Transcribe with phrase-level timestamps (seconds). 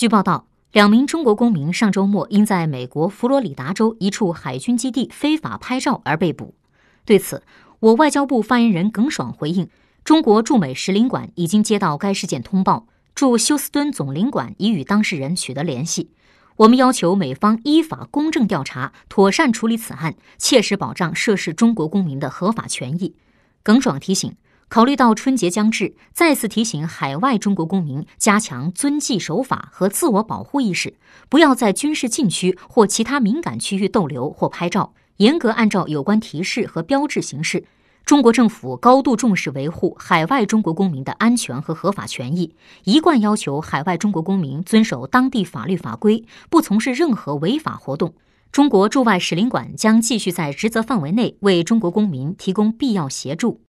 [0.00, 6.54] 据报道，两名中国公民上周末因在美国佛罗里达州一处海军基地非法拍照而被捕。
[7.04, 7.42] 对此，
[7.80, 9.68] 我外交部发言人耿爽回应：
[10.02, 16.10] 中国驻美使领馆已经接到该事件通报，驻休斯敦总领馆已与当事人取得联系。
[16.56, 23.14] 我们要求美方依法公正调查，妥善处理此案，切实保障涉事中国公民的合法权益。
[23.62, 24.34] 耿爽提醒，
[24.70, 30.94] 考虑到春节将至，再次提醒海外中国公民加强遵纪守法和自我保护意识，
[31.28, 37.64] 不要在军事禁区或其他敏感区域逗留或拍照，严格按照有关提示和标志行事。
[38.04, 48.14] 中国政府高度重视维护海外中国公民的安全和合法权益，一贯要求海外中国公民遵守当地法律法规，不从事任何违法活动。
[48.52, 53.60] 中国驻外使领馆将继续在职责范围内为中国公民提供必要协助。